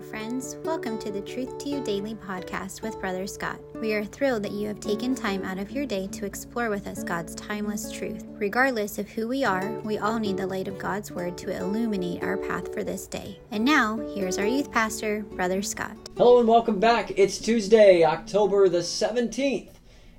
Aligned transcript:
friends. 0.00 0.56
Welcome 0.64 0.98
to 1.00 1.10
the 1.10 1.20
Truth 1.20 1.58
to 1.58 1.68
You 1.68 1.82
Daily 1.82 2.14
podcast 2.14 2.80
with 2.80 2.98
Brother 3.00 3.26
Scott. 3.26 3.60
We 3.74 3.92
are 3.92 4.04
thrilled 4.04 4.42
that 4.44 4.52
you 4.52 4.66
have 4.68 4.80
taken 4.80 5.14
time 5.14 5.44
out 5.44 5.58
of 5.58 5.70
your 5.70 5.84
day 5.84 6.06
to 6.08 6.24
explore 6.24 6.70
with 6.70 6.86
us 6.86 7.04
God's 7.04 7.34
timeless 7.34 7.92
truth. 7.92 8.24
Regardless 8.38 8.98
of 8.98 9.10
who 9.10 9.28
we 9.28 9.44
are, 9.44 9.70
we 9.80 9.98
all 9.98 10.18
need 10.18 10.38
the 10.38 10.46
light 10.46 10.68
of 10.68 10.78
God's 10.78 11.12
Word 11.12 11.36
to 11.38 11.54
illuminate 11.54 12.22
our 12.22 12.38
path 12.38 12.72
for 12.72 12.82
this 12.82 13.06
day. 13.06 13.38
And 13.50 13.62
now, 13.62 13.98
here's 14.14 14.38
our 14.38 14.46
youth 14.46 14.72
pastor, 14.72 15.22
Brother 15.32 15.60
Scott. 15.60 15.96
Hello 16.16 16.38
and 16.40 16.48
welcome 16.48 16.80
back. 16.80 17.12
It's 17.16 17.38
Tuesday, 17.38 18.02
October 18.02 18.70
the 18.70 18.78
17th, 18.78 19.72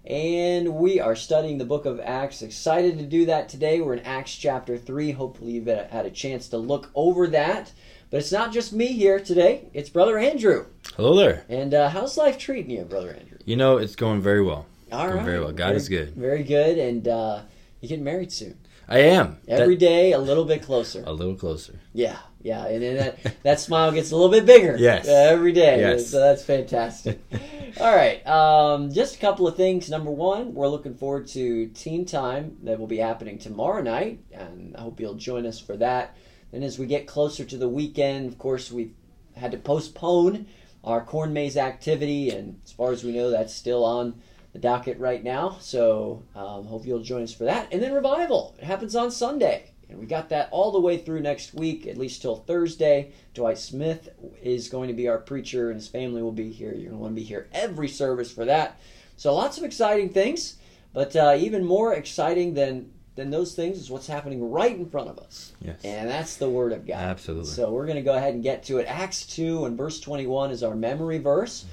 and 0.06 0.76
we 0.76 1.00
are 1.00 1.16
studying 1.16 1.58
the 1.58 1.66
book 1.66 1.86
of 1.86 2.00
Acts. 2.02 2.44
Excited 2.44 3.00
to 3.00 3.06
do 3.06 3.26
that 3.26 3.50
today. 3.50 3.82
We're 3.82 3.94
in 3.94 4.06
Acts 4.06 4.36
chapter 4.36 4.78
3. 4.78 5.12
Hopefully, 5.12 5.54
you've 5.54 5.66
had 5.66 6.06
a 6.06 6.12
chance 6.12 6.50
to 6.50 6.58
look 6.58 6.92
over 6.94 7.26
that. 7.28 7.72
But 8.12 8.18
it's 8.18 8.32
not 8.32 8.52
just 8.52 8.74
me 8.74 8.88
here 8.88 9.22
today. 9.22 9.70
It's 9.74 9.90
Brother 9.90 10.18
Andrew. 10.18 10.66
Hello 10.98 11.16
there. 11.16 11.46
And 11.48 11.74
uh, 11.74 11.88
how's 11.90 12.18
life 12.18 12.38
treating 12.38 12.70
you, 12.70 12.84
Brother 12.84 13.16
Andrew? 13.18 13.38
You 13.46 13.56
know, 13.56 13.78
it's 13.78 13.96
going 13.96 14.22
very 14.22 14.44
well. 14.44 14.66
All 14.92 15.06
going 15.06 15.18
right. 15.20 15.26
very 15.26 15.40
well. 15.40 15.54
God 15.54 15.68
very, 15.68 15.78
is 15.78 15.88
good. 15.88 16.14
Very 16.16 16.44
good. 16.44 16.78
And 16.78 17.08
uh, 17.08 17.44
you're 17.80 17.88
getting 17.88 18.04
married 18.04 18.34
soon. 18.34 18.58
I 18.90 19.00
am. 19.00 19.38
Every 19.48 19.76
That- 19.76 19.80
day, 19.80 20.12
a 20.12 20.20
little 20.20 20.44
bit 20.44 20.62
closer. 20.62 21.02
A 21.08 21.14
little 21.14 21.36
closer. 21.36 21.80
Yeah, 21.94 22.18
yeah, 22.42 22.66
and 22.68 22.84
then 22.84 22.98
that, 22.98 23.42
that 23.44 23.60
smile 23.62 23.94
gets 23.94 24.12
a 24.12 24.16
little 24.18 24.30
bit 24.30 24.46
bigger. 24.46 24.76
Yes. 24.80 25.08
uh, 25.08 25.12
every 25.12 25.54
day. 25.54 25.80
Yes. 25.80 26.10
So 26.10 26.20
that's 26.20 26.44
fantastic. 26.44 27.22
All 27.80 27.96
right, 27.96 28.26
um, 28.28 28.92
just 28.92 29.16
a 29.16 29.20
couple 29.20 29.48
of 29.48 29.56
things. 29.56 29.90
Number 29.90 30.12
one, 30.12 30.54
we're 30.54 30.68
looking 30.68 30.96
forward 30.96 31.28
to 31.28 31.68
Teen 31.68 32.04
Time 32.04 32.58
that 32.64 32.78
will 32.78 32.88
be 32.88 32.98
happening 32.98 33.38
tomorrow 33.38 33.82
night, 33.82 34.20
and 34.34 34.76
I 34.76 34.82
hope 34.82 35.00
you'll 35.00 35.14
join 35.14 35.46
us 35.46 35.58
for 35.58 35.78
that. 35.78 36.18
Then, 36.52 36.64
as 36.64 36.78
we 36.78 36.86
get 36.86 37.08
closer 37.08 37.46
to 37.46 37.58
the 37.58 37.70
weekend, 37.70 38.28
of 38.28 38.38
course, 38.38 38.72
we've 38.72 38.94
had 39.36 39.52
to 39.52 39.58
postpone 39.58 40.48
our 40.84 41.04
corn 41.04 41.32
maze 41.34 41.58
activity, 41.58 42.30
and 42.30 42.60
as 42.66 42.72
far 42.72 42.92
as 42.92 43.04
we 43.04 43.14
know, 43.14 43.30
that's 43.30 43.54
still 43.54 43.86
on 43.86 44.22
the 44.54 44.60
docket 44.60 45.00
right 45.00 45.24
now. 45.24 45.58
So, 45.62 46.24
um, 46.36 46.66
hope 46.66 46.86
you'll 46.86 47.04
join 47.04 47.24
us 47.24 47.34
for 47.34 47.46
that. 47.46 47.72
And 47.72 47.82
then 47.82 47.94
revival. 47.94 48.56
It 48.60 48.66
happens 48.66 48.96
on 48.96 49.12
Sunday. 49.12 49.72
And 49.90 50.00
we 50.00 50.06
got 50.06 50.30
that 50.30 50.50
all 50.52 50.72
the 50.72 50.80
way 50.80 50.98
through 50.98 51.20
next 51.20 51.54
week, 51.54 51.86
at 51.86 51.98
least 51.98 52.22
till 52.22 52.38
Thursday. 52.38 53.12
Dwight 53.34 53.58
Smith 53.58 54.10
is 54.42 54.70
going 54.70 54.88
to 54.88 54.94
be 54.94 55.08
our 55.08 55.18
preacher, 55.18 55.70
and 55.70 55.80
his 55.80 55.88
family 55.88 56.22
will 56.22 56.32
be 56.32 56.50
here. 56.50 56.72
You're 56.72 56.90
going 56.90 56.92
to 56.92 56.98
want 56.98 57.16
to 57.16 57.22
be 57.22 57.28
here 57.28 57.50
every 57.54 57.90
service 57.90 58.32
for 58.32 58.46
that. 58.46 58.80
So 59.18 59.36
lots 59.36 59.58
of 59.58 59.64
exciting 59.64 60.10
things, 60.10 60.56
but 60.94 61.16
uh, 61.16 61.36
even 61.38 61.64
more 61.64 61.94
exciting 61.94 62.54
than 62.54 62.92
than 63.16 63.30
those 63.30 63.54
things 63.56 63.78
is 63.78 63.90
what's 63.92 64.08
happening 64.08 64.50
right 64.52 64.76
in 64.76 64.90
front 64.90 65.10
of 65.10 65.20
us, 65.20 65.52
Yes. 65.62 65.84
and 65.84 66.10
that's 66.10 66.38
the 66.38 66.50
Word 66.50 66.72
of 66.72 66.88
God. 66.88 66.98
Absolutely. 66.98 67.50
So 67.52 67.70
we're 67.72 67.86
going 67.86 67.98
to 67.98 68.02
go 68.02 68.16
ahead 68.16 68.34
and 68.34 68.42
get 68.44 68.64
to 68.66 68.78
it. 68.78 68.86
Acts 68.88 69.26
two 69.26 69.66
and 69.66 69.78
verse 69.78 70.00
twenty 70.00 70.28
one 70.28 70.50
is 70.52 70.64
our 70.64 70.76
memory 70.76 71.18
verse. 71.18 71.66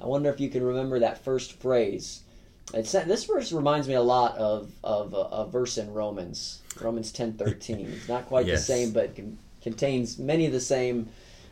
I 0.00 0.06
wonder 0.06 0.28
if 0.30 0.38
you 0.40 0.48
can 0.50 0.62
remember 0.62 0.98
that 1.00 1.24
first 1.24 1.60
phrase. 1.60 2.22
It's, 2.74 2.92
this 2.92 3.24
verse 3.24 3.52
reminds 3.52 3.88
me 3.88 3.94
a 3.94 4.02
lot 4.02 4.36
of, 4.36 4.70
of 4.84 5.12
a, 5.14 5.16
a 5.16 5.46
verse 5.46 5.78
in 5.78 5.92
Romans, 5.92 6.60
Romans 6.80 7.10
ten 7.12 7.32
thirteen. 7.34 7.86
It's 7.86 8.08
not 8.08 8.26
quite 8.26 8.46
Yes. 8.46 8.60
the 8.66 8.72
same, 8.72 8.90
but 8.92 9.16
con- 9.16 9.38
contains 9.62 10.18
many 10.18 10.46
of 10.46 10.52
the 10.52 10.60
same. 10.60 11.08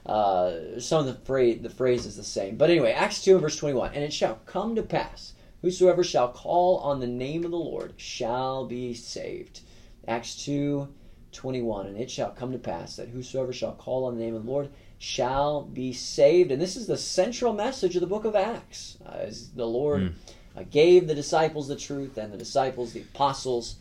Uh, 0.06 0.78
some 0.78 1.00
of 1.00 1.06
the 1.06 1.14
phrase, 1.26 1.60
the 1.62 1.68
phrase 1.70 2.06
is 2.06 2.16
the 2.16 2.24
same. 2.24 2.56
But 2.56 2.70
anyway, 2.70 2.92
Acts 2.92 3.22
two 3.22 3.32
and 3.32 3.40
verse 3.40 3.56
twenty 3.56 3.74
one. 3.74 3.92
And 3.94 4.02
it 4.04 4.12
shall 4.12 4.38
come 4.46 4.74
to 4.76 4.82
pass, 4.82 5.32
whosoever 5.62 6.02
shall 6.04 6.28
call 6.28 6.78
on 6.78 7.00
the 7.00 7.06
name 7.06 7.44
of 7.44 7.50
the 7.50 7.56
Lord 7.58 7.94
shall 7.96 8.66
be 8.66 8.94
saved. 8.94 9.60
Acts 10.06 10.34
two. 10.44 10.88
21 11.32 11.86
and 11.86 11.96
it 11.96 12.10
shall 12.10 12.32
come 12.32 12.50
to 12.50 12.58
pass 12.58 12.96
that 12.96 13.06
whosoever 13.10 13.52
shall 13.52 13.70
call 13.70 14.04
on 14.06 14.18
the 14.18 14.20
name 14.24 14.34
of 14.34 14.44
the 14.44 14.50
lord 14.50 14.68
shall 14.98 15.62
be 15.62 15.92
saved 15.92 16.50
and 16.50 16.60
this 16.60 16.74
is 16.74 16.88
the 16.88 16.96
central 16.96 17.52
message 17.52 17.94
of 17.94 18.00
the 18.00 18.06
book 18.08 18.24
of 18.24 18.34
acts 18.34 18.98
uh, 19.06 19.10
as 19.12 19.50
the 19.50 19.64
lord 19.64 20.00
Mm. 20.02 20.12
uh, 20.56 20.64
gave 20.68 21.06
the 21.06 21.14
disciples 21.14 21.68
the 21.68 21.76
truth 21.76 22.18
and 22.18 22.32
the 22.32 22.36
disciples 22.36 22.94
the 22.94 23.02
apostles 23.02 23.76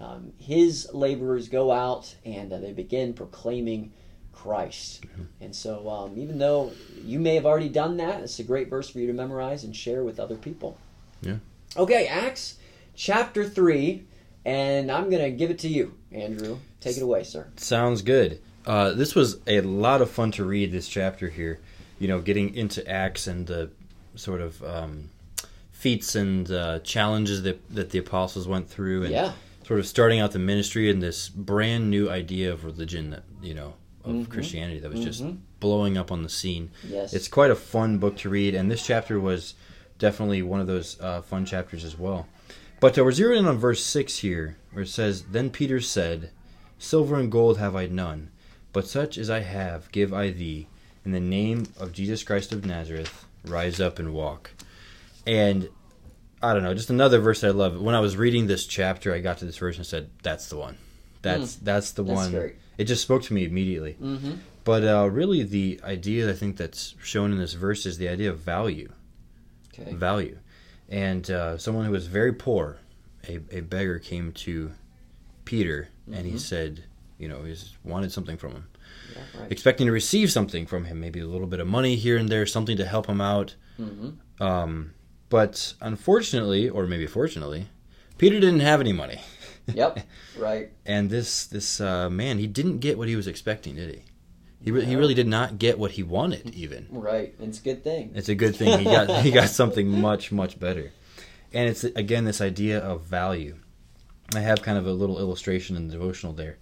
um, 0.00 0.32
his 0.38 0.88
laborers 0.94 1.50
go 1.50 1.70
out 1.70 2.14
and 2.24 2.50
uh, 2.50 2.58
they 2.60 2.72
begin 2.72 3.12
proclaiming 3.12 3.92
christ 4.32 5.04
and 5.42 5.54
so 5.54 5.90
um, 5.90 6.16
even 6.16 6.38
though 6.38 6.72
you 7.04 7.18
may 7.18 7.34
have 7.34 7.44
already 7.44 7.68
done 7.68 7.98
that 7.98 8.22
it's 8.22 8.38
a 8.38 8.42
great 8.42 8.70
verse 8.70 8.88
for 8.88 9.00
you 9.00 9.06
to 9.06 9.12
memorize 9.12 9.64
and 9.64 9.76
share 9.76 10.02
with 10.02 10.18
other 10.18 10.36
people 10.36 10.78
Yeah. 11.22 11.36
okay 11.76 12.06
acts 12.06 12.56
chapter 12.94 13.48
3 13.48 14.04
and 14.44 14.90
i'm 14.90 15.10
going 15.10 15.22
to 15.22 15.30
give 15.30 15.50
it 15.50 15.58
to 15.60 15.68
you 15.68 15.94
andrew 16.12 16.58
take 16.80 16.96
it 16.96 17.02
away 17.02 17.24
sir 17.24 17.48
Sounds 17.56 18.02
good. 18.02 18.40
Uh, 18.66 18.90
this 18.92 19.14
was 19.14 19.38
a 19.46 19.60
lot 19.60 20.02
of 20.02 20.10
fun 20.10 20.32
to 20.32 20.44
read 20.44 20.72
this 20.72 20.88
chapter 20.88 21.28
here. 21.28 21.60
You 22.00 22.08
know, 22.08 22.20
getting 22.20 22.52
into 22.56 22.84
Acts 22.90 23.28
and 23.28 23.46
the 23.46 23.70
sort 24.16 24.40
of 24.40 24.60
um, 24.64 25.08
feats 25.70 26.16
and 26.16 26.50
uh, 26.50 26.80
challenges 26.80 27.42
that 27.44 27.60
that 27.70 27.90
the 27.90 27.98
apostles 27.98 28.48
went 28.48 28.68
through, 28.68 29.04
and 29.04 29.12
Yeah. 29.12 29.32
sort 29.64 29.78
of 29.78 29.86
starting 29.86 30.18
out 30.18 30.32
the 30.32 30.40
ministry 30.40 30.90
and 30.90 31.00
this 31.00 31.28
brand 31.28 31.90
new 31.90 32.10
idea 32.10 32.52
of 32.52 32.64
religion 32.64 33.10
that 33.10 33.22
you 33.40 33.54
know 33.54 33.74
of 34.04 34.28
Christianity 34.28 34.80
that 34.80 34.90
was 34.92 35.00
just 35.04 35.24
blowing 35.60 35.96
up 35.96 36.10
on 36.10 36.24
the 36.24 36.28
scene. 36.28 36.70
Yes. 36.88 37.12
It's 37.14 37.28
quite 37.28 37.52
a 37.52 37.56
fun 37.56 37.98
book 37.98 38.16
to 38.18 38.28
read, 38.28 38.56
and 38.56 38.68
this 38.68 38.84
chapter 38.84 39.20
was 39.20 39.54
definitely 39.98 40.42
one 40.42 40.60
of 40.60 40.66
those 40.66 41.00
uh, 41.00 41.22
fun 41.22 41.44
chapters 41.44 41.84
as 41.84 41.98
well. 41.98 42.26
But 42.80 42.98
uh, 42.98 43.04
we're 43.04 43.10
zeroing 43.10 43.38
in 43.38 43.46
on 43.46 43.58
verse 43.58 43.82
6 43.84 44.18
here, 44.18 44.56
where 44.72 44.82
it 44.82 44.88
says, 44.88 45.24
Then 45.24 45.50
Peter 45.50 45.80
said, 45.80 46.30
Silver 46.78 47.16
and 47.16 47.32
gold 47.32 47.58
have 47.58 47.74
I 47.74 47.86
none, 47.86 48.30
but 48.72 48.86
such 48.86 49.16
as 49.16 49.30
I 49.30 49.40
have 49.40 49.90
give 49.92 50.12
I 50.12 50.30
thee. 50.30 50.68
In 51.04 51.12
the 51.12 51.20
name 51.20 51.66
of 51.78 51.92
Jesus 51.92 52.24
Christ 52.24 52.52
of 52.52 52.66
Nazareth, 52.66 53.24
rise 53.44 53.80
up 53.80 53.98
and 53.98 54.12
walk. 54.12 54.50
And 55.24 55.68
I 56.42 56.52
don't 56.52 56.64
know, 56.64 56.74
just 56.74 56.90
another 56.90 57.20
verse 57.20 57.44
I 57.44 57.50
love. 57.50 57.80
When 57.80 57.94
I 57.94 58.00
was 58.00 58.16
reading 58.16 58.46
this 58.46 58.66
chapter, 58.66 59.14
I 59.14 59.20
got 59.20 59.38
to 59.38 59.44
this 59.44 59.56
verse 59.56 59.76
and 59.76 59.86
said, 59.86 60.10
That's 60.22 60.48
the 60.48 60.56
one. 60.56 60.76
That's 61.22 61.56
that's 61.56 61.92
the. 61.92 62.02
That's 62.02 62.16
one. 62.16 62.32
great. 62.32 62.56
It 62.78 62.84
just 62.84 63.02
spoke 63.02 63.22
to 63.24 63.34
me 63.34 63.44
immediately. 63.44 63.96
Mm-hmm. 64.00 64.34
But 64.64 64.84
uh, 64.84 65.08
really, 65.10 65.42
the 65.42 65.80
idea 65.84 66.28
I 66.28 66.34
think 66.34 66.56
that's 66.56 66.94
shown 67.02 67.32
in 67.32 67.38
this 67.38 67.54
verse 67.54 67.86
is 67.86 67.98
the 67.98 68.08
idea 68.08 68.30
of 68.30 68.40
value. 68.40 68.90
Okay. 69.78 69.92
Value. 69.94 70.38
And 70.88 71.28
uh, 71.30 71.58
someone 71.58 71.84
who 71.84 71.92
was 71.92 72.06
very 72.06 72.32
poor, 72.32 72.78
a, 73.28 73.40
a 73.50 73.60
beggar, 73.60 73.98
came 73.98 74.32
to 74.32 74.72
Peter 75.44 75.88
and 76.06 76.16
Mm-hmm. 76.16 76.28
he 76.28 76.38
said, 76.38 76.84
you 77.18 77.28
know, 77.28 77.42
he 77.42 77.54
wanted 77.84 78.12
something 78.12 78.36
from 78.36 78.52
him, 78.52 78.68
Yeah, 79.12 79.40
right. 79.40 79.50
expecting 79.50 79.86
to 79.86 79.92
receive 79.92 80.30
something 80.30 80.66
from 80.66 80.84
him, 80.84 81.00
maybe 81.00 81.18
a 81.20 81.26
little 81.26 81.46
bit 81.48 81.58
of 81.60 81.66
money 81.66 81.96
here 81.96 82.16
and 82.16 82.28
there, 82.28 82.46
something 82.46 82.76
to 82.76 82.84
help 82.86 83.06
him 83.06 83.20
out. 83.20 83.56
Mm-hmm. 83.80 84.42
Um, 84.42 84.92
but 85.28 85.74
unfortunately, 85.80 86.68
or 86.68 86.86
maybe 86.86 87.06
fortunately, 87.08 87.66
Peter 88.18 88.38
didn't 88.38 88.60
have 88.60 88.80
any 88.80 88.92
money. 88.92 89.20
Yep. 89.72 89.98
Right. 90.38 90.70
And 90.84 91.08
this 91.08 91.46
this 91.46 91.80
uh, 91.80 92.10
man, 92.10 92.38
he 92.38 92.46
didn't 92.46 92.78
get 92.78 92.98
what 92.98 93.08
he 93.08 93.16
was 93.16 93.26
expecting, 93.26 93.74
did 93.74 93.94
he? 93.94 94.02
He, 94.60 94.70
re- 94.70 94.84
he 94.84 94.96
really 94.96 95.14
did 95.14 95.28
not 95.28 95.58
get 95.58 95.78
what 95.78 95.92
he 95.92 96.02
wanted, 96.02 96.54
even. 96.54 96.88
Right. 96.90 97.34
It's 97.40 97.58
a 97.58 97.62
good 97.62 97.84
thing. 97.84 98.12
It's 98.14 98.28
a 98.28 98.34
good 98.34 98.56
thing 98.56 98.78
he 98.78 98.84
got 98.84 99.22
he 99.22 99.30
got 99.30 99.48
something 99.48 100.00
much 100.00 100.32
much 100.32 100.58
better, 100.58 100.92
and 101.52 101.68
it's 101.68 101.84
again 101.84 102.24
this 102.24 102.40
idea 102.40 102.78
of 102.78 103.02
value. 103.02 103.56
I 104.34 104.40
have 104.40 104.62
kind 104.62 104.76
of 104.76 104.86
a 104.86 104.92
little 104.92 105.18
illustration 105.18 105.76
in 105.76 105.86
the 105.86 105.92
devotional 105.92 106.32
there, 106.32 106.58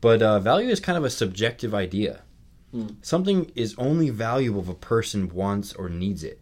but 0.00 0.20
uh, 0.20 0.40
value 0.40 0.68
is 0.68 0.80
kind 0.80 0.98
of 0.98 1.04
a 1.04 1.10
subjective 1.10 1.74
idea. 1.74 2.22
Hmm. 2.72 2.88
Something 3.00 3.50
is 3.54 3.74
only 3.78 4.10
valuable 4.10 4.60
if 4.60 4.68
a 4.68 4.74
person 4.74 5.32
wants 5.32 5.72
or 5.72 5.88
needs 5.88 6.22
it. 6.22 6.40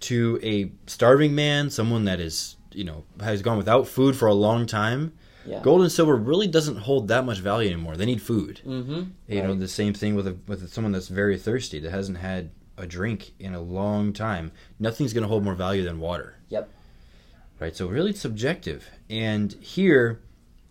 To 0.00 0.38
a 0.42 0.70
starving 0.86 1.34
man, 1.34 1.70
someone 1.70 2.04
that 2.04 2.20
is 2.20 2.56
you 2.72 2.84
know 2.84 3.04
has 3.20 3.42
gone 3.42 3.58
without 3.58 3.88
food 3.88 4.16
for 4.16 4.26
a 4.26 4.34
long 4.34 4.64
time, 4.64 5.12
Yeah. 5.48 5.60
gold 5.62 5.80
and 5.80 5.90
silver 5.90 6.14
really 6.14 6.46
doesn't 6.46 6.76
hold 6.76 7.08
that 7.08 7.24
much 7.24 7.38
value 7.38 7.70
anymore. 7.70 7.96
They 7.96 8.06
need 8.06 8.22
food. 8.22 8.60
Mm-hmm. 8.66 9.02
You 9.28 9.42
know, 9.42 9.54
the 9.54 9.68
same 9.68 9.94
thing 9.94 10.14
with 10.14 10.26
a, 10.26 10.36
with 10.46 10.70
someone 10.72 10.92
that's 10.92 11.08
very 11.08 11.38
thirsty 11.38 11.80
that 11.80 11.90
hasn't 11.90 12.18
had 12.18 12.50
a 12.76 12.86
drink 12.86 13.32
in 13.38 13.54
a 13.54 13.60
long 13.60 14.12
time. 14.12 14.52
Nothing's 14.78 15.12
going 15.12 15.22
to 15.22 15.28
hold 15.28 15.44
more 15.44 15.54
value 15.54 15.82
than 15.82 16.00
water. 16.00 16.36
Yep. 16.48 16.68
Right. 17.60 17.74
So 17.74 17.88
really, 17.88 18.10
it's 18.10 18.20
subjective. 18.20 18.88
And 19.10 19.52
here, 19.54 20.20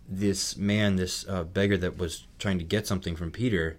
this 0.08 0.56
man, 0.56 0.96
this 0.96 1.28
uh, 1.28 1.44
beggar 1.44 1.76
that 1.76 1.98
was 1.98 2.26
trying 2.38 2.58
to 2.58 2.64
get 2.64 2.86
something 2.86 3.14
from 3.14 3.30
Peter, 3.30 3.78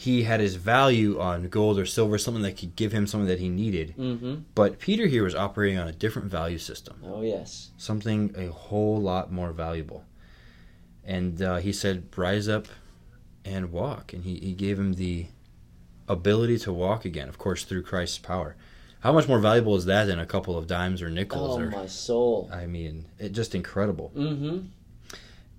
he 0.00 0.22
had 0.22 0.40
his 0.40 0.54
value 0.54 1.20
on 1.20 1.48
gold 1.50 1.78
or 1.78 1.84
silver, 1.84 2.16
something 2.16 2.42
that 2.42 2.56
could 2.56 2.74
give 2.74 2.90
him 2.90 3.06
something 3.06 3.28
that 3.28 3.38
he 3.38 3.50
needed. 3.50 3.94
Mm-hmm. 3.98 4.34
But 4.54 4.78
Peter 4.78 5.06
here 5.06 5.22
was 5.22 5.34
operating 5.34 5.76
on 5.78 5.88
a 5.88 5.92
different 5.92 6.30
value 6.30 6.56
system 6.56 7.02
Oh 7.04 7.20
yes. 7.20 7.70
something 7.76 8.34
a 8.34 8.46
whole 8.50 8.98
lot 8.98 9.30
more 9.30 9.52
valuable. 9.52 10.06
And 11.04 11.42
uh, 11.42 11.56
he 11.58 11.70
said, 11.70 12.08
Rise 12.16 12.48
up 12.48 12.66
and 13.44 13.72
walk. 13.72 14.14
And 14.14 14.24
he, 14.24 14.36
he 14.38 14.54
gave 14.54 14.78
him 14.78 14.94
the 14.94 15.26
ability 16.08 16.56
to 16.60 16.72
walk 16.72 17.04
again, 17.04 17.28
of 17.28 17.36
course, 17.36 17.64
through 17.64 17.82
Christ's 17.82 18.18
power. 18.18 18.56
How 19.00 19.12
much 19.12 19.28
more 19.28 19.38
valuable 19.38 19.76
is 19.76 19.84
that 19.84 20.06
than 20.06 20.18
a 20.18 20.24
couple 20.26 20.56
of 20.56 20.66
dimes 20.66 21.02
or 21.02 21.10
nickels? 21.10 21.58
Oh 21.58 21.60
or 21.60 21.70
my 21.70 21.86
soul. 21.86 22.48
I 22.50 22.64
mean, 22.66 23.04
it 23.18 23.32
just 23.32 23.54
incredible. 23.54 24.12
Mm-hmm. 24.16 24.58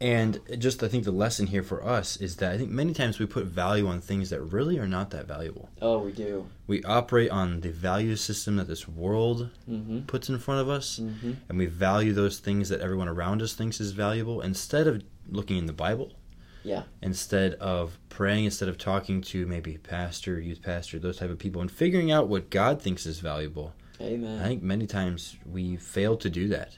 And 0.01 0.39
just 0.57 0.81
I 0.81 0.87
think 0.87 1.03
the 1.03 1.11
lesson 1.11 1.45
here 1.47 1.61
for 1.61 1.85
us 1.85 2.17
is 2.17 2.37
that 2.37 2.51
I 2.51 2.57
think 2.57 2.71
many 2.71 2.91
times 2.93 3.19
we 3.19 3.27
put 3.27 3.45
value 3.45 3.87
on 3.87 4.01
things 4.01 4.31
that 4.31 4.41
really 4.41 4.79
are 4.79 4.87
not 4.87 5.11
that 5.11 5.27
valuable. 5.27 5.69
Oh, 5.81 5.99
we 5.99 6.11
do. 6.11 6.47
We 6.65 6.83
operate 6.83 7.29
on 7.29 7.61
the 7.61 7.69
value 7.69 8.15
system 8.15 8.55
that 8.55 8.67
this 8.67 8.87
world 8.87 9.49
Mm-hmm. 9.69 9.99
puts 10.01 10.27
in 10.27 10.39
front 10.39 10.59
of 10.61 10.69
us, 10.69 10.99
Mm-hmm. 10.99 11.33
and 11.47 11.57
we 11.57 11.67
value 11.67 12.13
those 12.13 12.39
things 12.39 12.69
that 12.69 12.81
everyone 12.81 13.07
around 13.07 13.41
us 13.43 13.53
thinks 13.53 13.79
is 13.79 13.91
valuable 13.91 14.41
instead 14.41 14.87
of 14.87 15.03
looking 15.29 15.57
in 15.57 15.67
the 15.67 15.73
Bible. 15.73 16.13
Yeah. 16.63 16.83
Instead 17.01 17.53
of 17.55 17.97
praying, 18.09 18.45
instead 18.45 18.69
of 18.69 18.77
talking 18.77 19.21
to 19.21 19.45
maybe 19.45 19.77
pastor, 19.77 20.39
youth 20.39 20.61
pastor, 20.63 20.97
those 20.99 21.17
type 21.17 21.29
of 21.29 21.37
people, 21.39 21.61
and 21.61 21.71
figuring 21.71 22.11
out 22.11 22.27
what 22.27 22.49
God 22.49 22.81
thinks 22.81 23.05
is 23.05 23.19
valuable. 23.19 23.73
Amen. 23.99 24.39
I 24.41 24.47
think 24.47 24.63
many 24.63 24.87
times 24.87 25.37
we 25.45 25.75
fail 25.75 26.17
to 26.17 26.29
do 26.29 26.47
that. 26.49 26.77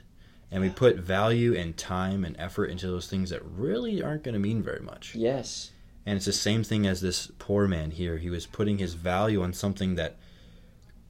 And 0.53 0.61
we 0.61 0.69
put 0.69 0.97
value 0.97 1.55
and 1.55 1.75
time 1.75 2.23
and 2.23 2.35
effort 2.37 2.67
into 2.67 2.85
those 2.85 3.07
things 3.07 3.31
that 3.31 3.43
really 3.43 4.03
aren't 4.03 4.23
going 4.23 4.33
to 4.33 4.39
mean 4.39 4.61
very 4.61 4.81
much. 4.81 5.15
yes. 5.15 5.71
And 6.05 6.17
it's 6.17 6.25
the 6.25 6.33
same 6.33 6.63
thing 6.63 6.85
as 6.85 7.01
this 7.01 7.31
poor 7.39 7.67
man 7.67 7.91
here. 7.91 8.17
He 8.17 8.29
was 8.29 8.45
putting 8.45 8.77
his 8.77 8.93
value 8.93 9.41
on 9.41 9.53
something 9.53 9.95
that 9.95 10.17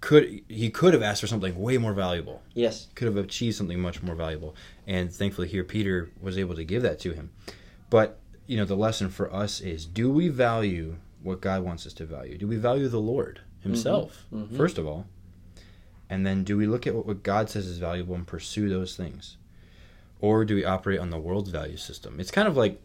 could 0.01 0.41
he 0.47 0.69
could 0.69 0.93
have 0.93 1.01
asked 1.01 1.21
for 1.21 1.27
something 1.27 1.59
way 1.59 1.77
more 1.77 1.93
valuable. 1.93 2.43
Yes. 2.53 2.87
Could 2.93 3.07
have 3.07 3.17
achieved 3.17 3.55
something 3.55 3.79
much 3.79 4.03
more 4.03 4.15
valuable. 4.15 4.55
And 4.85 5.11
thankfully 5.11 5.47
here 5.47 5.63
Peter 5.63 6.11
was 6.21 6.37
able 6.37 6.55
to 6.55 6.63
give 6.63 6.83
that 6.83 6.99
to 6.99 7.13
him. 7.13 7.31
But, 7.89 8.19
you 8.45 8.57
know, 8.57 8.65
the 8.65 8.75
lesson 8.75 9.09
for 9.09 9.33
us 9.33 9.61
is 9.61 9.85
do 9.85 10.11
we 10.11 10.27
value 10.27 10.97
what 11.21 11.41
God 11.41 11.63
wants 11.63 11.87
us 11.87 11.93
to 11.93 12.05
value? 12.05 12.37
Do 12.37 12.47
we 12.47 12.57
value 12.57 12.87
the 12.87 12.99
Lord 12.99 13.41
himself 13.61 14.25
mhm. 14.31 14.55
first 14.55 14.77
of 14.77 14.85
all? 14.85 15.07
And 16.13 16.25
then 16.27 16.43
do 16.43 16.55
we 16.57 16.67
look 16.67 16.85
at 16.85 16.93
what, 16.93 17.23
God 17.23 17.49
says 17.49 17.65
is 17.65 17.79
valuable 17.79 18.13
and 18.15 18.27
pursue 18.27 18.69
those 18.69 18.95
things? 18.95 19.37
Or 20.21 20.45
do 20.45 20.53
we 20.55 20.63
operate 20.63 20.99
on 20.99 21.09
the 21.09 21.17
world's 21.17 21.49
value 21.49 21.77
system? 21.77 22.19
It's 22.19 22.29
kind 22.31 22.47
of 22.47 22.55
like 22.55 22.79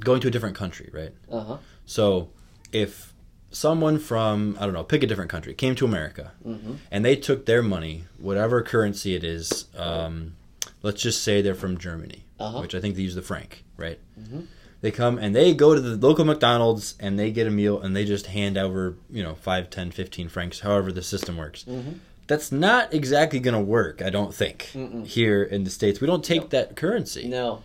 going 0.00 0.20
to 0.22 0.28
a 0.28 0.30
different 0.30 0.56
country, 0.56 0.90
right? 0.92 1.14
Uh 1.30 1.44
huh. 1.44 1.56
So 1.86 2.30
if 2.72 3.14
someone 3.52 3.98
from, 3.98 4.56
I 4.58 4.64
don't 4.64 4.74
know, 4.74 4.82
pick 4.84 5.02
a 5.04 5.06
different 5.06 5.30
country, 5.30 5.54
came 5.54 5.74
to 5.76 5.84
America 5.86 6.32
Mm-hmm. 6.46 6.72
and 6.90 7.04
they 7.04 7.14
took 7.16 7.46
their 7.46 7.62
money, 7.62 8.04
whatever 8.18 8.60
currency 8.62 9.14
it 9.14 9.22
is, 9.24 9.66
um, 9.76 10.34
let's 10.82 11.00
just 11.00 11.22
say 11.22 11.40
they're 11.40 11.54
from 11.54 11.78
Germany, 11.78 12.24
Uh-huh. 12.40 12.60
which 12.60 12.74
I 12.74 12.80
think 12.80 12.96
they 12.96 13.02
use 13.02 13.14
the 13.14 13.22
franc, 13.22 13.64
right? 13.76 13.98
Mhm. 14.20 14.46
They 14.80 14.90
come 14.92 15.16
and 15.18 15.34
they 15.34 15.54
go 15.54 15.74
to 15.74 15.80
the 15.80 15.96
local 16.06 16.24
McDonald's 16.24 16.94
and 17.00 17.18
they 17.18 17.30
get 17.32 17.46
a 17.46 17.50
meal 17.50 17.80
and 17.80 17.96
they 17.96 18.04
just 18.04 18.26
hand 18.26 18.58
over, 18.58 18.96
you 19.10 19.22
know, 19.24 19.34
5, 19.34 19.70
10, 19.70 19.90
15 19.92 20.28
francs, 20.28 20.60
however 20.60 20.92
the 20.92 21.02
system 21.02 21.36
works. 21.36 21.64
Mm-hmm. 21.64 21.92
That's 22.28 22.52
not 22.52 22.94
exactly 22.94 23.40
going 23.40 23.54
to 23.54 23.60
work, 23.60 24.00
I 24.02 24.10
don't 24.10 24.32
think, 24.34 24.70
Mm-mm. 24.74 25.06
here 25.06 25.42
in 25.42 25.64
the 25.64 25.70
States. 25.70 26.00
We 26.00 26.06
don't 26.06 26.24
take 26.24 26.50
that 26.50 26.76
currency. 26.76 27.26
No. 27.26 27.62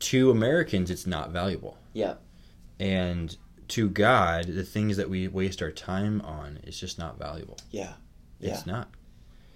To 0.00 0.30
Americans, 0.30 0.90
it's 0.90 1.06
not 1.06 1.30
valuable. 1.30 1.78
Yeah. 1.92 2.14
And 2.80 3.36
to 3.68 3.88
God, 3.88 4.46
the 4.46 4.64
things 4.64 4.96
that 4.96 5.08
we 5.08 5.28
waste 5.28 5.62
our 5.62 5.70
time 5.70 6.20
on 6.22 6.58
is 6.64 6.78
just 6.80 6.98
not 6.98 7.18
valuable. 7.18 7.58
Yeah. 7.70 7.92
Yeah. 8.40 8.50
It's 8.54 8.66
not. 8.66 8.88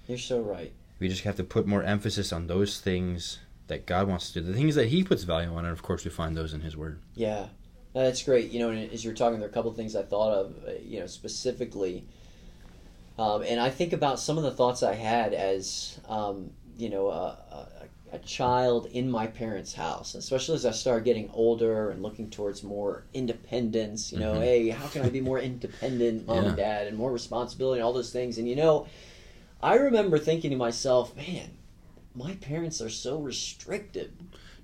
You're 0.07 0.19
so 0.19 0.41
right. 0.41 0.73
We 0.99 1.09
just 1.09 1.23
have 1.25 1.37
to 1.37 1.45
put 1.45 1.67
more 1.67 1.83
emphasis 1.83 2.33
on 2.33 2.47
those 2.47 2.81
things 2.81 3.39
that 3.69 3.87
God 3.87 4.09
wants 4.09 4.31
to 4.33 4.41
do, 4.41 4.47
the 4.47 4.53
things 4.55 4.75
that 4.75 4.89
He 4.89 5.03
puts 5.05 5.23
value 5.23 5.49
on, 5.55 5.65
and 5.65 5.73
of 5.73 5.83
course, 5.83 6.05
we 6.05 6.11
find 6.11 6.37
those 6.37 6.53
in 6.53 6.61
His 6.61 6.77
Word. 6.77 7.01
Yeah, 7.15 7.47
No, 7.95 8.03
that's 8.05 8.23
great. 8.23 8.51
You 8.51 8.59
know, 8.61 8.71
and 8.71 8.91
as 8.93 9.05
you're 9.05 9.15
talking, 9.15 9.39
there 9.39 9.49
are 9.49 9.51
a 9.51 9.55
couple 9.55 9.71
of 9.71 9.77
things 9.77 9.95
I 9.97 10.03
thought 10.03 10.33
of. 10.33 10.55
uh, 10.67 10.73
You 10.85 11.01
know, 11.01 11.07
specifically, 11.07 12.05
um, 13.21 13.43
and 13.43 13.61
I 13.61 13.71
think 13.71 13.93
about 13.93 14.19
some 14.19 14.39
of 14.39 14.45
the 14.45 14.51
thoughts 14.51 14.83
I 14.83 14.95
had 14.95 15.35
as 15.35 15.99
um, 16.09 16.51
you 16.79 16.89
know 16.89 17.09
a, 17.09 17.37
a, 17.53 17.69
a 18.13 18.19
child 18.21 18.87
in 18.87 19.11
my 19.11 19.27
parents' 19.27 19.75
house, 19.75 20.15
especially 20.15 20.55
as 20.55 20.65
I 20.67 20.71
started 20.71 21.05
getting 21.05 21.31
older 21.35 21.91
and 21.91 22.03
looking 22.03 22.31
towards 22.31 22.63
more 22.63 23.05
independence. 23.13 24.13
You 24.13 24.21
know, 24.21 24.35
Mhm. 24.35 24.43
hey, 24.43 24.69
how 24.71 24.87
can 24.89 25.03
I 25.03 25.11
be 25.11 25.21
more 25.21 25.39
independent, 25.39 26.27
mom 26.27 26.47
and 26.47 26.57
dad, 26.57 26.87
and 26.87 26.97
more 26.97 27.13
responsibility, 27.13 27.79
and 27.81 27.85
all 27.87 27.93
those 27.93 28.13
things. 28.13 28.39
And 28.39 28.49
you 28.49 28.57
know, 28.57 28.87
I 29.63 29.75
remember 29.75 30.19
thinking 30.19 30.51
to 30.53 30.57
myself, 30.57 31.15
man, 31.17 31.51
my 32.15 32.33
parents 32.37 32.81
are 32.81 32.89
so 32.89 33.19
restrictive. 33.19 34.11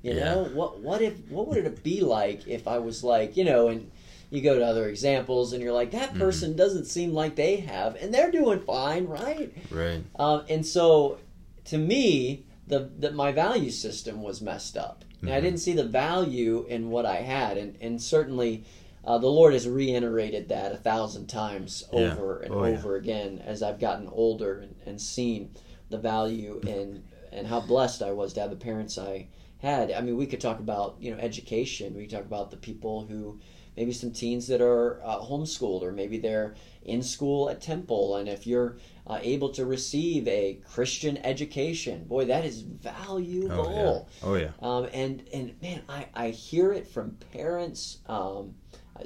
You 0.02 0.14
Yeah. 0.14 0.24
know, 0.24 0.38
what 0.44 0.80
what 0.80 1.02
if 1.02 1.14
what 1.28 1.46
would 1.48 1.58
it 1.58 1.82
be 1.82 2.00
like 2.00 2.46
if 2.46 2.66
I 2.66 2.78
was 2.78 3.04
like, 3.04 3.36
you 3.36 3.44
know, 3.44 3.68
and 3.68 3.90
you 4.31 4.40
go 4.43 4.58
to 4.58 4.64
other 4.67 4.88
examples 4.88 5.52
and 5.52 5.62
you're 5.62 5.73
like, 5.73 5.90
that 5.93 6.14
Mhm. 6.14 6.19
person 6.19 6.56
doesn't 6.56 6.87
seem 6.87 7.12
like 7.12 7.37
they 7.37 7.56
have, 7.56 7.94
and 7.96 8.12
they're 8.12 8.31
doing 8.32 8.61
fine, 8.61 9.06
right? 9.06 9.52
Right. 9.70 10.02
Um, 10.19 10.43
and 10.49 10.64
so, 10.67 11.19
to 11.67 11.78
me, 11.78 12.44
the, 12.67 12.90
the 12.99 13.12
my 13.12 13.31
value 13.32 13.70
system 13.70 14.23
was 14.23 14.40
messed 14.40 14.76
up, 14.76 15.05
and 15.23 15.31
I 15.32 15.40
didn't 15.40 15.61
see 15.61 15.73
the 15.73 15.84
value 15.84 16.67
in 16.69 16.90
what 16.90 17.06
I 17.06 17.17
had, 17.17 17.56
and 17.56 17.76
and 17.81 18.00
certainly. 18.02 18.64
Uh, 19.08 19.19
the 19.19 19.28
Lord 19.31 19.52
has 19.52 19.69
reiterated 19.69 20.49
that 20.49 20.73
a 20.73 20.76
thousand 20.76 21.28
times 21.28 21.84
Yeah. 21.93 22.11
over 22.12 22.40
and 22.40 22.52
Oh, 22.52 22.64
yeah. 22.64 22.76
over 22.76 22.96
again 22.96 23.40
as 23.46 23.62
I've 23.62 23.78
gotten 23.78 24.08
older 24.08 24.58
and, 24.58 24.75
and 24.84 25.00
seen 25.00 25.50
the 25.90 25.99
value 25.99 26.61
and 26.67 27.05
and 27.31 27.46
how 27.46 27.61
blessed 27.61 28.02
I 28.02 28.11
was 28.11 28.32
to 28.32 28.40
have 28.40 28.50
the 28.50 28.56
parents 28.56 28.99
I 28.99 29.28
had. 29.58 29.93
I 29.93 30.00
mean, 30.00 30.17
we 30.17 30.26
could 30.26 30.40
talk 30.40 30.58
about 30.58 30.96
you 30.99 31.12
know 31.12 31.19
education. 31.19 31.94
We 31.94 32.02
could 32.08 32.17
talk 32.17 32.25
about 32.26 32.50
the 32.50 32.56
people 32.56 33.06
who 33.08 33.38
maybe 33.76 33.93
some 33.93 34.11
teens 34.11 34.46
that 34.49 34.61
are 34.61 35.00
uh, 35.05 35.19
homeschooled 35.19 35.82
or 35.82 35.93
maybe 35.93 36.19
they're 36.19 36.55
in 36.84 37.02
school 37.02 37.50
at 37.50 37.61
Temple. 37.61 38.17
And 38.17 38.28
if 38.28 38.46
you're 38.46 38.78
uh, 39.06 39.19
able 39.23 39.50
to 39.50 39.67
receive 39.67 40.26
a 40.28 40.58
Christian 40.69 41.19
education, 41.19 42.05
boy, 42.05 42.25
that 42.26 42.44
is 42.44 42.62
valuable. 42.62 44.08
Oh, 44.23 44.34
yeah. 44.34 44.50
Oh, 44.50 44.50
yeah. 44.62 44.67
Um, 44.67 44.88
and 44.93 45.23
and 45.32 45.55
man, 45.61 45.82
I, 45.88 46.06
I 46.14 46.28
hear 46.31 46.73
it 46.73 46.87
from 46.87 47.17
parents. 47.32 47.99
Um, 48.08 48.55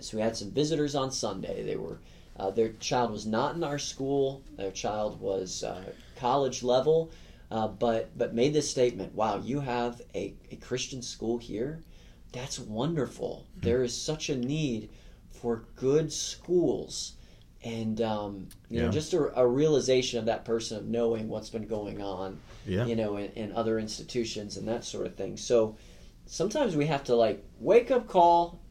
so 0.01 0.17
we 0.17 0.23
had 0.23 0.37
some 0.37 0.51
visitors 0.53 0.95
on 0.95 1.11
Sunday. 1.11 1.65
They 1.65 1.77
were 1.77 1.99
uh, 2.37 2.51
their 2.51 2.71
child 2.75 3.11
was 3.11 3.27
not 3.27 3.55
in 3.55 3.65
our 3.65 3.79
school. 3.79 4.43
Their 4.57 4.71
child 4.71 5.21
was 5.21 5.63
uh, 5.63 5.93
college 6.17 6.63
level, 6.63 7.11
uh, 7.51 7.69
but 7.69 8.17
but 8.17 8.35
made 8.35 8.55
this 8.55 8.71
statement: 8.71 9.15
"Wow, 9.15 9.41
you 9.45 9.61
have 9.61 10.01
a, 10.15 10.35
a 10.51 10.57
Christian 10.57 11.03
school 11.03 11.39
here. 11.39 11.83
That's 12.33 12.59
wonderful. 12.59 13.47
There 13.57 13.83
is 13.83 13.97
such 13.97 14.29
a 14.31 14.37
need 14.37 14.91
for 15.31 15.65
good 15.77 16.13
schools." 16.13 17.15
And 17.63 18.01
um, 18.01 18.49
you 18.71 18.81
know, 18.81 18.91
just 18.91 19.13
a, 19.13 19.39
a 19.39 19.47
realization 19.47 20.19
of 20.19 20.25
that 20.27 20.45
person 20.47 20.79
of 20.79 20.87
knowing 20.87 21.29
what's 21.29 21.51
been 21.51 21.67
going 21.67 22.01
on 22.01 22.39
Yeah. 22.67 22.87
you 22.87 22.97
know, 22.97 23.17
in, 23.19 23.31
in 23.33 23.53
other 23.53 23.79
institutions 23.79 24.57
and 24.57 24.67
that 24.69 24.83
sort 24.85 25.07
of 25.07 25.15
thing. 25.15 25.37
So 25.37 25.77
sometimes 26.25 26.75
we 26.75 26.87
have 26.87 27.05
to 27.05 27.15
like 27.15 27.45
wake 27.59 27.91
up 27.91 28.07
call. 28.09 28.61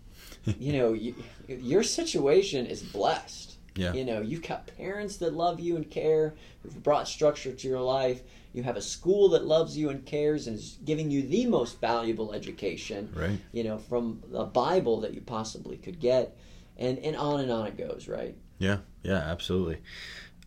You 0.60 0.74
know, 0.74 0.94
you, 0.94 1.14
your 1.48 1.84
situation 1.84 2.66
is 2.66 2.82
blessed. 2.82 3.58
Yeah. 3.76 3.94
You 3.94 4.06
know, 4.06 4.22
you've 4.22 4.42
got 4.42 4.66
parents 4.78 5.18
that 5.18 5.34
love 5.34 5.60
you 5.60 5.76
and 5.76 5.88
care, 5.90 6.34
who've 6.64 6.82
brought 6.82 7.08
structure 7.08 7.52
to 7.54 7.68
your 7.68 7.82
life. 7.82 8.22
You 8.54 8.64
have 8.64 8.78
a 8.78 8.82
school 8.82 9.30
that 9.30 9.46
loves 9.46 9.78
you 9.78 9.90
and 9.90 10.06
cares 10.06 10.48
and 10.48 10.58
is 10.58 10.78
giving 10.84 11.12
you 11.12 11.22
the 11.22 11.46
most 11.46 11.80
valuable 11.80 12.34
education. 12.34 13.10
Right. 13.16 13.40
You 13.52 13.64
know, 13.64 13.78
from 13.78 14.24
the 14.32 14.44
Bible 14.46 15.02
that 15.02 15.14
you 15.14 15.22
possibly 15.22 15.78
could 15.78 16.00
get, 16.00 16.36
and 16.78 16.98
and 17.00 17.16
on 17.16 17.40
and 17.42 17.52
on 17.52 17.68
it 17.68 17.78
goes. 17.78 18.08
Right. 18.08 18.36
Yeah, 18.58 18.78
yeah, 19.04 19.18
absolutely. 19.18 19.78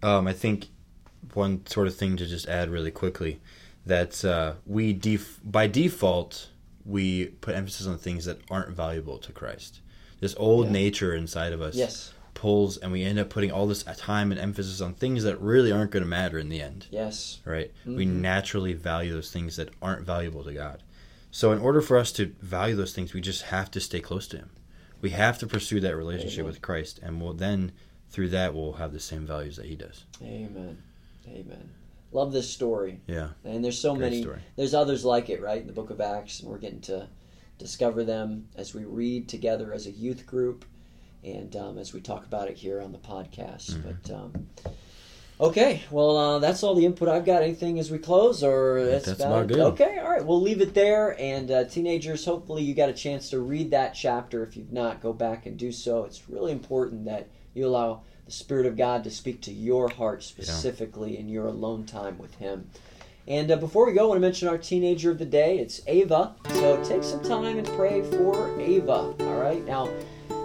Um, 0.03 0.27
I 0.27 0.33
think 0.33 0.67
one 1.35 1.65
sort 1.67 1.87
of 1.87 1.95
thing 1.95 2.17
to 2.17 2.27
just 2.27 2.49
add 2.49 2.69
really 2.71 2.91
quickly 2.91 3.41
that 3.87 4.25
uh, 4.25 4.55
we 4.67 4.93
def- 4.93 5.41
by 5.45 5.67
default 5.67 6.49
we 6.85 7.27
put 7.27 7.55
emphasis 7.55 7.87
on 7.87 7.97
things 7.99 8.25
that 8.25 8.39
aren't 8.51 8.71
valuable 8.71 9.17
to 9.19 9.31
Christ. 9.33 9.81
This 10.21 10.35
old 10.37 10.67
Yeah. 10.67 10.73
nature 10.73 11.15
inside 11.15 11.53
of 11.53 11.61
us 11.63 11.77
Yes. 11.77 12.13
Pulls, 12.43 12.77
and 12.77 12.91
we 12.91 13.05
end 13.05 13.21
up 13.21 13.31
putting 13.31 13.53
all 13.53 13.69
this 13.69 13.85
time 13.99 14.33
and 14.33 14.41
emphasis 14.41 14.81
on 14.81 14.95
things 14.95 15.23
that 15.23 15.41
really 15.41 15.71
aren't 15.71 15.93
going 15.93 16.03
to 16.03 16.09
matter 16.09 16.39
in 16.41 16.49
the 16.49 16.61
end. 16.61 16.89
Yes. 16.91 17.39
Right? 17.45 17.71
We 17.87 18.05
Mhm. 18.05 18.17
naturally 18.17 18.73
value 18.73 19.13
those 19.13 19.31
things 19.31 19.55
that 19.57 19.69
aren't 19.81 20.05
valuable 20.05 20.43
to 20.43 20.53
God. 20.53 20.83
So, 21.31 21.53
in 21.53 21.61
order 21.61 21.81
for 21.81 21.97
us 21.97 22.11
to 22.15 22.35
value 22.43 22.75
those 22.75 22.93
things, 22.93 23.15
we 23.15 23.21
just 23.21 23.43
have 23.43 23.71
to 23.71 23.81
stay 23.81 24.01
close 24.01 24.27
to 24.27 24.39
Him. 24.39 24.51
We 25.01 25.11
have 25.11 25.39
to 25.39 25.47
pursue 25.47 25.79
that 25.83 25.97
relationship 25.97 26.41
Amen. 26.41 26.47
with 26.53 26.63
Christ, 26.63 26.99
and 27.01 27.23
we'll 27.23 27.33
then 27.33 27.71
through 28.11 28.31
that 28.31 28.55
we'll 28.57 28.73
have 28.73 28.93
the 28.93 28.99
same 29.01 29.25
values 29.25 29.55
that 29.55 29.67
He 29.67 29.77
does. 29.77 30.03
Amen. 30.21 30.83
Amen. 31.29 31.71
Love 32.11 32.33
this 32.33 32.51
story. 32.51 33.01
Yeah, 33.07 33.31
And 33.45 33.65
there's 33.65 33.79
so 33.79 33.95
great 33.95 34.11
many. 34.11 34.23
story. 34.23 34.41
There's 34.57 34.75
others 34.75 35.05
like 35.05 35.31
it, 35.31 35.41
right? 35.41 35.61
In 35.61 35.69
the 35.69 35.73
book 35.73 35.91
of 35.91 36.01
Acts, 36.01 36.41
and 36.41 36.51
we're 36.51 36.59
getting 36.59 36.81
to 36.83 37.07
discover 37.59 38.03
them 38.03 38.49
as 38.57 38.75
we 38.75 38.85
read 38.85 39.29
together 39.29 39.73
as 39.73 39.87
a 39.87 39.93
youth 39.93 40.27
group, 40.27 40.65
and 41.25 41.55
um, 41.57 41.79
as 41.79 41.93
we 41.93 42.01
talk 42.01 42.25
about 42.25 42.49
it 42.49 42.57
here 42.57 42.81
on 42.81 42.93
the 42.93 42.99
podcast. 42.99 43.73
Mhm. 43.73 43.83
But 44.05 44.15
um, 44.15 44.47
okay, 45.41 45.83
well, 45.91 46.17
uh, 46.17 46.39
that's 46.39 46.63
all 46.63 46.75
the 46.75 46.85
input 46.87 47.09
I've 47.09 47.25
got. 47.25 47.43
Anything 47.43 47.79
as 47.79 47.91
we 47.91 47.99
close, 47.99 48.43
or 48.43 48.85
that's, 48.85 49.07
That's 49.07 49.21
about, 49.21 49.45
about 49.45 49.51
it? 49.51 49.55
good. 49.55 49.61
Okay, 49.61 49.99
all 49.99 50.11
right, 50.11 50.25
we'll 50.25 50.41
leave 50.41 50.61
it 50.61 50.75
there. 50.75 51.19
And 51.21 51.51
uh, 51.51 51.65
teenagers, 51.65 52.25
hopefully, 52.25 52.63
you 52.63 52.75
got 52.75 52.89
a 52.89 52.95
chance 52.95 53.31
to 53.31 53.39
read 53.41 53.71
that 53.71 53.95
chapter. 53.95 54.43
If 54.43 54.57
you've 54.57 54.73
not, 54.73 55.01
go 55.03 55.13
back 55.13 55.47
and 55.47 55.57
do 55.57 55.73
so. 55.73 56.05
It's 56.05 56.29
really 56.29 56.53
important 56.53 57.05
that 57.07 57.29
you 57.55 57.67
allow 57.67 58.03
the 58.27 58.33
Spirit 58.33 58.67
of 58.67 58.77
God 58.77 59.03
to 59.05 59.11
speak 59.11 59.41
to 59.43 59.53
your 59.53 59.89
heart 59.89 60.23
specifically 60.23 61.19
in 61.19 61.29
your 61.29 61.47
alone 61.47 61.85
time 61.85 62.19
with 62.19 62.35
Him. 62.37 62.69
And 63.29 63.51
uh, 63.53 63.57
before 63.57 63.87
we 63.87 63.93
go, 63.93 64.05
I 64.05 64.07
want 64.07 64.17
to 64.17 64.21
mention 64.21 64.49
our 64.49 64.59
teenager 64.59 65.11
of 65.13 65.19
the 65.19 65.25
day. 65.25 65.59
It's 65.59 65.81
Ava. 65.87 66.35
So 66.51 66.83
take 66.85 67.05
some 67.05 67.23
time 67.23 67.57
and 67.59 67.67
pray 67.69 68.03
for 68.03 68.61
Ava. 68.61 68.93
All 69.21 69.35
right. 69.41 69.65
Now, 69.65 69.89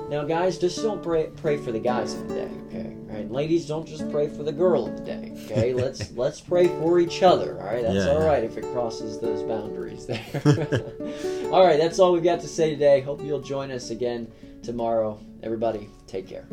now, 0.09 0.23
guys, 0.23 0.57
just 0.57 0.81
don't 0.81 1.03
pray 1.03 1.29
pray 1.37 1.57
for 1.57 1.71
the 1.71 1.79
guys 1.79 2.13
of 2.13 2.27
the 2.27 2.35
day. 2.35 2.49
Okay. 2.67 2.95
All 3.09 3.15
right. 3.15 3.31
Ladies, 3.31 3.65
don't 3.65 3.87
just 3.87 4.09
pray 4.11 4.27
for 4.27 4.43
the 4.43 4.51
girl 4.51 4.87
of 4.87 4.97
the 4.97 5.03
day. 5.03 5.33
Okay. 5.45 5.73
let's 5.83 6.11
let's 6.13 6.39
pray 6.39 6.67
for 6.67 6.99
each 6.99 7.23
other. 7.23 7.59
All 7.59 7.65
right. 7.65 7.81
That's 7.83 7.95
Yeah, 8.05 8.11
all 8.13 8.21
yeah. 8.21 8.37
if 8.37 8.57
it 8.57 8.63
crosses 8.73 9.19
those 9.19 9.43
boundaries 9.43 10.05
there. 10.05 10.23
all 11.51 11.65
right. 11.65 11.77
That's 11.77 11.99
all 11.99 12.13
we've 12.13 12.23
got 12.23 12.39
to 12.41 12.47
say 12.47 12.69
today. 12.71 13.01
Hope 13.01 13.21
you'll 13.23 13.41
join 13.41 13.71
us 13.71 13.89
again 13.89 14.31
tomorrow. 14.63 15.19
Everybody, 15.43 15.89
take 16.07 16.27
care. 16.27 16.47